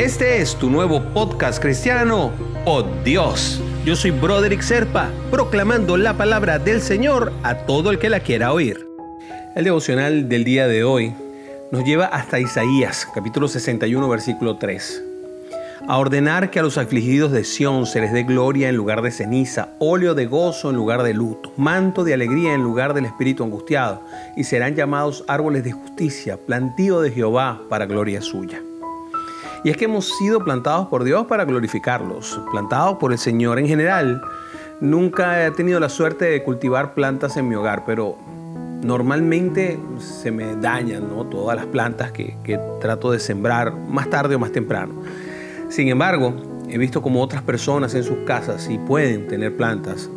[0.00, 2.32] Este es tu nuevo podcast cristiano,
[2.64, 3.60] Oh Dios.
[3.84, 8.54] Yo soy Broderick Serpa, proclamando la palabra del Señor a todo el que la quiera
[8.54, 8.88] oír.
[9.54, 11.12] El devocional del día de hoy
[11.70, 15.04] nos lleva hasta Isaías, capítulo 61, versículo 3.
[15.86, 19.10] A ordenar que a los afligidos de Sión se les dé gloria en lugar de
[19.10, 23.44] ceniza, óleo de gozo en lugar de luto, manto de alegría en lugar del espíritu
[23.44, 24.00] angustiado,
[24.34, 28.62] y serán llamados árboles de justicia, plantío de Jehová para gloria suya.
[29.64, 33.66] Y es que hemos sido plantados por Dios para glorificarlos, plantados por el Señor en
[33.66, 34.22] general.
[34.80, 38.16] Nunca he tenido la suerte de cultivar plantas en mi hogar, pero
[38.82, 42.36] normalmente se me dañan todas las plantas que,
[42.80, 44.94] trato de sembrar más tarde o más temprano.
[45.68, 46.34] Sin embargo,
[46.68, 50.08] he visto como otras personas en sus casas sí pueden tener plantas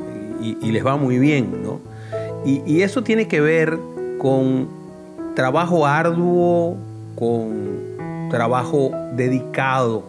[0.41, 1.63] y, les va muy bien.
[1.63, 1.79] ¿no?
[2.45, 3.77] y eso tiene que ver
[4.17, 4.67] con
[5.35, 6.77] trabajo arduo,
[7.15, 7.93] con
[8.33, 10.01] trabajo dedicado.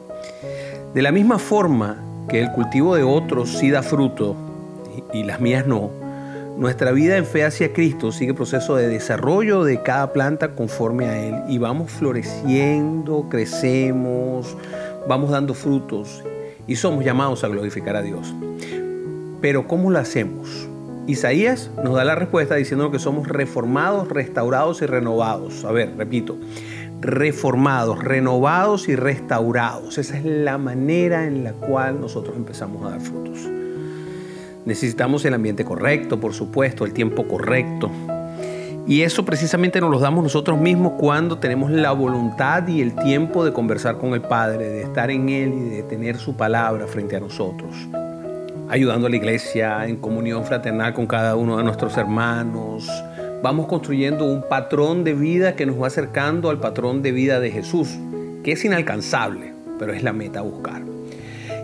[0.94, 4.34] De la misma forma que el cultivo de otros sí da fruto
[5.12, 5.90] y, las mías no,
[6.56, 11.22] nuestra vida en fe hacia Cristo sigue proceso de desarrollo de cada planta conforme a
[11.22, 14.56] Él y vamos floreciendo, crecemos,
[15.06, 16.24] vamos dando frutos
[16.66, 18.34] y somos llamados a glorificar a Dios.
[19.42, 20.66] Pero ¿cómo lo hacemos?
[21.06, 25.66] Isaías nos da la respuesta diciendo que somos reformados, restaurados y renovados.
[25.66, 26.38] A ver, repito,
[27.00, 29.98] reformados, renovados y restaurados.
[29.98, 33.38] Esa es la manera en la cual nosotros empezamos a dar frutos.
[34.64, 37.90] Necesitamos el ambiente correcto, por supuesto, el tiempo correcto.
[38.86, 43.44] Y eso precisamente nos lo damos nosotros mismos cuando tenemos la voluntad y el tiempo
[43.44, 47.16] de conversar con el Padre, de estar en Él y de tener su palabra frente
[47.16, 47.74] a nosotros.
[48.68, 52.90] Ayudando a la iglesia en comunión fraternal con cada uno de nuestros hermanos,
[53.44, 57.50] vamos construyendo un patrón de vida que nos va acercando al patrón de vida de
[57.50, 57.90] Jesús,
[58.42, 60.80] que es inalcanzable, pero es la meta a buscar.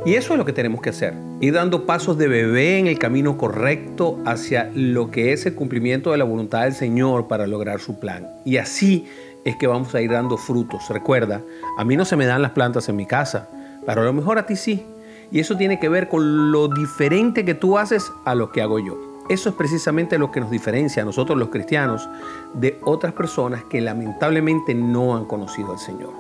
[0.05, 2.99] Y eso es lo que tenemos que hacer, ir dando pasos de bebé en el
[2.99, 7.81] camino correcto hacia lo que es el cumplimiento de la voluntad del Señor para lograr
[7.81, 8.29] su plan.
[8.45, 9.07] Y así
[9.47, 10.83] es que vamos a ir dando frutos.
[10.91, 11.41] Recuerda,
[11.79, 13.49] a mí no se me dan las plantas en mi casa,
[13.87, 14.85] pero a lo mejor a ti sí.
[15.33, 18.79] Y eso tiene que ver con lo diferente que tú haces a lo que hago
[18.81, 19.10] yo.
[19.31, 22.09] Eso es precisamente lo que nos diferencia a nosotros los cristianos
[22.53, 26.13] de otras personas que lamentablemente no han conocido al Señor.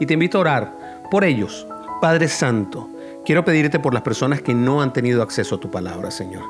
[0.00, 1.64] Y te invito a orar por ellos.
[2.00, 2.88] Padre Santo,
[3.26, 6.44] quiero pedirte por las personas que no han tenido acceso a tu palabra, Señor.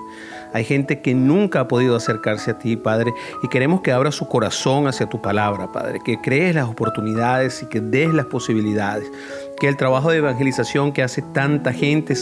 [0.52, 4.28] Hay gente que nunca ha podido acercarse a ti, Padre, y queremos que abra su
[4.28, 9.10] corazón hacia tu palabra, Padre, que crees las oportunidades y que des las posibilidades,
[9.58, 12.14] que el trabajo de evangelización que hace tanta gente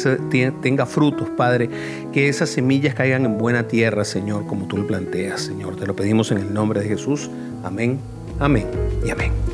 [0.63, 1.69] tenga frutos, Padre,
[2.13, 5.77] que esas semillas caigan en buena tierra, Señor, como tú lo planteas, Señor.
[5.77, 7.29] Te lo pedimos en el nombre de Jesús.
[7.65, 7.99] Amén,
[8.39, 8.67] amén
[9.05, 9.54] y amén.